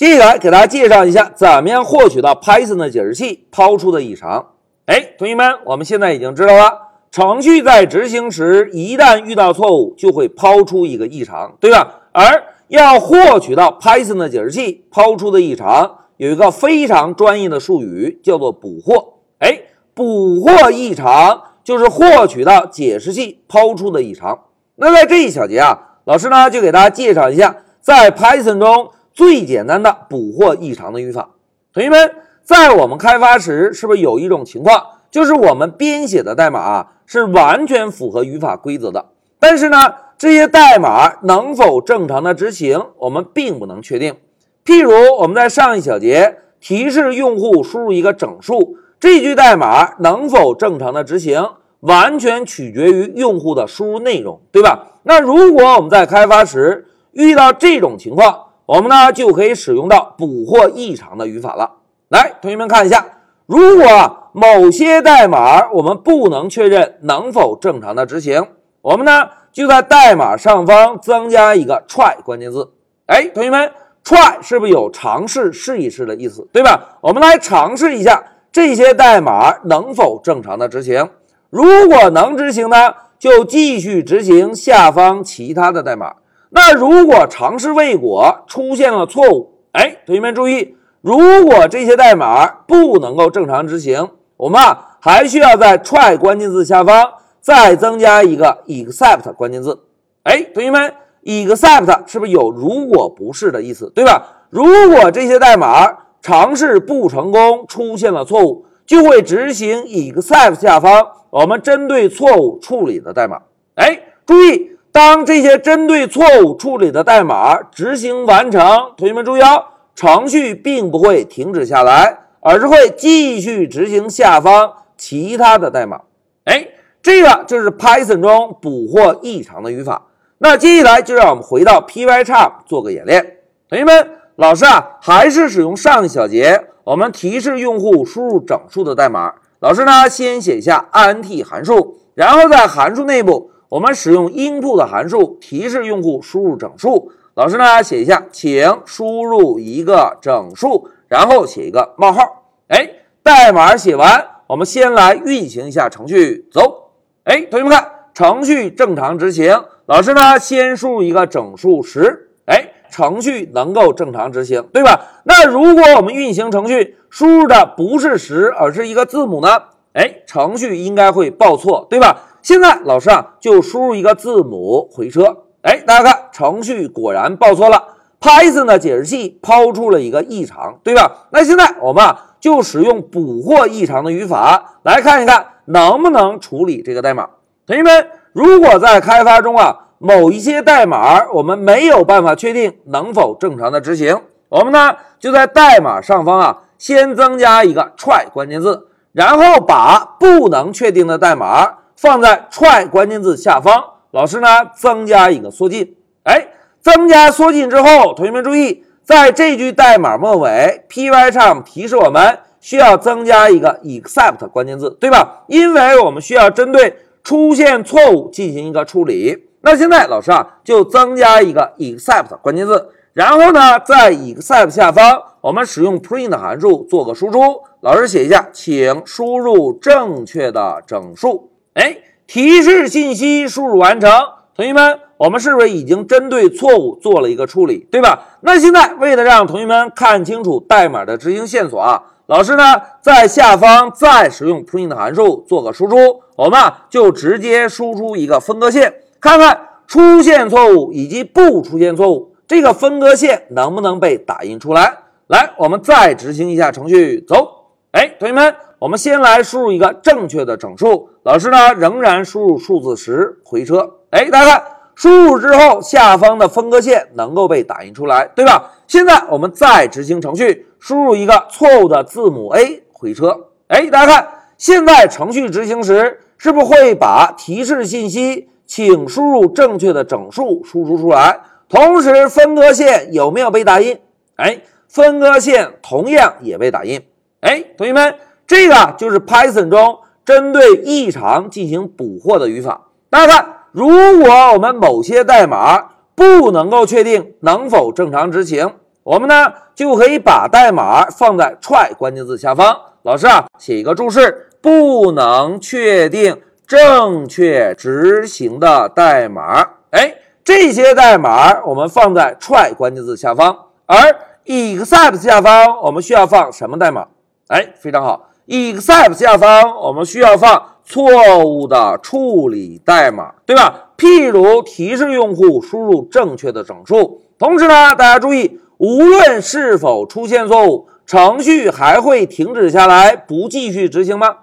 [0.00, 4.52] 接下来给大家介绍一下怎么样获取到 Python 的解释器抛出的异常。
[4.86, 6.72] 哎，同学们，我们现在已经知道了，
[7.10, 12.00] 程序在执行时一旦遇到错误，就会抛出一个异常，对吧？
[12.12, 19.18] 而要获取到 Python 的解释器抛出的异常，有一个非常专业的术语，叫做捕获。
[19.40, 24.44] 哎，捕获异常就是获取到解释器抛出的异常。
[24.76, 31.30] 那在这一小节啊，老师呢就给大家介绍一下，在 Python 中最简单的捕获异常的语法。
[31.72, 39.06] 同学们，在我们开发时，是不是有一种情况，就是我们编写的代码啊是完全符合语法规则的，
[39.38, 39.76] 但是呢，
[40.18, 44.16] 这些代码能否正常的执行，我们并不能确定。
[44.64, 51.44] 譬如我们在上一小节提示用户输入一个整数，这句代码能否正常的执行？
[51.80, 54.98] 完全取决于用户的输入内容，对吧？
[55.04, 61.68] 那如果我们在开发时遇到这种情况，我们呢就可以使用到捕获异常的语法了。
[62.08, 63.04] 来，同学们看一下，
[63.46, 68.46] 如果某些代码我们不能确认能否正常的执行，
[68.80, 72.70] 我们呢就在代码上方增加一个 try 关键字。
[73.06, 73.72] 哎，同学们
[74.04, 76.96] ，try 是不是有尝试、试一试的意思，对吧？
[77.00, 78.22] 我们来尝试一下
[78.52, 81.10] 这些代码能否正常的执行。
[81.50, 86.14] 如果能执行呢，就继续执行下方其他的代码。
[86.50, 99.78] 那如果尝试未果，出现了错误，哎，同学们注意，如果这些代码不能够正常执行，我们啊还需要在 try 关键字下方再增加一个 except 关键字。
[100.24, 100.92] 哎，同学们
[101.24, 104.44] ，except 是不是有如果不是的意思，对吧？
[104.50, 105.88] 如果这些代码
[106.20, 111.06] 尝试不成功，出现了错误，就会执行 except 下方。
[111.30, 113.40] 我们针对错误处理的代码，
[113.76, 126.00] 哎，注意，当这些针对错误处理的代码执行完成，同学们注意哦，程序并不会停止下来，而是会继续执行下方其他的代码。
[126.44, 126.66] 哎，
[127.00, 130.06] 这个就是 Python 中捕获异常的语法。
[130.38, 133.36] 那接下来就让我们回到 Pycharm 做个演练。
[133.68, 139.34] 同学们，老师啊，还是使用上一小节我们提示用户输入整数的代码。
[139.60, 147.12] 老师呢，先写下 int 函数，然后在函数内部，我们使用 input 函数提示用户输入整数。
[147.34, 152.20] 老师呢，写一下，请输入一个整数，然后写一个冒号。
[152.66, 152.90] 哎，
[153.22, 156.90] 代码写完，我们先来运行一下程序，走。
[157.22, 159.62] 哎，同学们看，程序正常执行。
[159.86, 162.28] 老师呢，先输入一个整数十。
[162.46, 162.72] 哎。
[162.92, 165.00] 程序能够正常执行，对吧？
[165.22, 169.62] 那如果我们运行程序输入的不是十，而是一个字母呢？
[169.92, 172.29] 哎，程序应该会报错，对吧？
[172.42, 177.82] 现在老师啊就输入一个字母回车，哎，大家看，程序果然报错了
[178.20, 181.28] ，Python 的解释器抛出了一个异常，对吧？
[181.30, 187.28] 那现在我们啊就使用捕获异常的语法来看一看能不能处理这个代码。
[187.66, 189.86] 同学们，如果在开发中啊。
[190.02, 194.18] 某一些代码我们没有办法确定能否正常的执行，
[194.48, 203.84] 我们呢就在代码上方啊先增加一个 try 关键字，然后把不能确定的代码放在 try 关键字下方。
[204.12, 206.48] 老师呢增加一个缩进，哎，
[206.80, 215.44] 增加缩进之后，同学们注意，在这句代码末尾，Pycharm 提示我们需要增加一个 except 关键字，对吧？
[215.46, 219.48] 因为我们需要针对出现错误进行一个处理。
[219.60, 227.60] 那现在老师啊，就增加一个 except 关键字，然后呢，在 except 下方，我们使用 print 函数做个输出。
[227.82, 231.49] 老师写一下，请输入正确的整数。
[231.74, 234.10] 哎，提示信息输入完成。
[234.56, 238.38] 同学们，我们是不是已经针对错误做了一个处理，对吧？
[238.40, 242.62] 那现在为了让同学们看清楚代码的执行线索啊，老师呢
[243.00, 245.96] 在下方再使用 print 函数做个输出，
[246.36, 248.92] 我们啊就直接输出一个分割线。
[249.20, 254.98] 看看出现错误以及不出现错误，这个分割线能不能被打印出来？
[255.28, 257.70] 来，我们再执行一下程序，走。
[257.92, 261.10] 哎，同学们，我们先来输入一个正确的整数。
[261.22, 263.96] 老师呢，仍然输入数字十，回车。
[264.08, 268.70] 哎，大家看，输入之后下方的分割线能够被打印出来，对吧？
[268.86, 273.48] 现在我们再执行程序，输入一个错误的字母 a，回车。
[273.68, 278.48] 哎，大家看，现在程序执行时是不是会把提示信息？
[278.64, 281.38] 请输入正确的整数输出出来，
[281.68, 283.98] 同时分割线有没有被打印？
[284.36, 287.02] 哎，分割线同样也被打印。
[287.40, 288.14] 哎，同学们，
[288.50, 292.88] 这个就是 Python 中针对异常进行捕获的语法。
[293.08, 298.74] 大家看，如果我们某些代码不能够确定能否正常执行，
[299.04, 302.76] 我们呢就可以把代码放在 try 关键字下方。
[303.02, 309.64] 老师啊，写一个注释：不能确定正确执行的代码。
[309.90, 313.56] 哎，这些代码我们放在 try 关键字下方，
[313.86, 313.96] 而
[314.44, 317.06] except 下方我们需要放什么代码？
[317.46, 323.90] 哎，非常好，except 下方我们需要放错误的处理代码，对吧？
[323.96, 327.22] 譬如提示用户输入正确的整数。
[327.38, 334.36] 同时呢，大家注意，无论是否出现错误，程序还会停止下来不继续执行吗？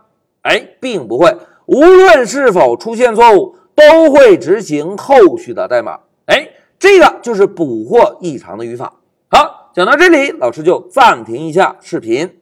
[0.43, 1.35] 哎，并不会。
[1.65, 5.99] 无论是否出现错误，都会执行后续的代码。
[6.27, 6.49] 哎，
[6.79, 8.93] 这个就是捕获异常的语法。
[9.29, 9.55] 好。
[9.73, 12.39] 讲到这里，老师就暂停一下视频。